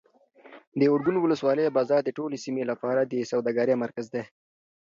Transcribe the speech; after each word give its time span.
د 0.79 0.81
ارګون 0.93 1.15
ولسوالۍ 1.19 1.65
بازار 1.77 2.01
د 2.03 2.09
ټولې 2.17 2.37
سیمې 2.45 2.63
لپاره 2.71 3.01
د 3.03 3.13
سوداګرۍ 3.31 3.75
مرکز 3.83 4.05
دی. 4.13 4.23